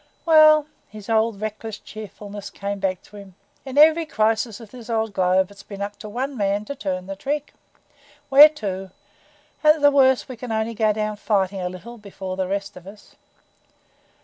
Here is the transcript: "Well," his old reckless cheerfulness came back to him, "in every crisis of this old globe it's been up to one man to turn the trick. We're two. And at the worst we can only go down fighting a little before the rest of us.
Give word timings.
"Well," 0.25 0.65
his 0.89 1.11
old 1.11 1.39
reckless 1.41 1.77
cheerfulness 1.77 2.49
came 2.49 2.79
back 2.79 3.03
to 3.03 3.17
him, 3.17 3.35
"in 3.63 3.77
every 3.77 4.07
crisis 4.07 4.59
of 4.59 4.71
this 4.71 4.89
old 4.89 5.13
globe 5.13 5.51
it's 5.51 5.61
been 5.61 5.83
up 5.83 5.99
to 5.99 6.09
one 6.09 6.35
man 6.35 6.65
to 6.65 6.75
turn 6.75 7.05
the 7.05 7.15
trick. 7.15 7.53
We're 8.31 8.49
two. 8.49 8.89
And 9.63 9.75
at 9.75 9.81
the 9.81 9.91
worst 9.91 10.27
we 10.27 10.37
can 10.37 10.51
only 10.51 10.73
go 10.73 10.91
down 10.91 11.17
fighting 11.17 11.61
a 11.61 11.69
little 11.69 11.99
before 11.99 12.35
the 12.35 12.47
rest 12.47 12.75
of 12.75 12.87
us. 12.87 13.15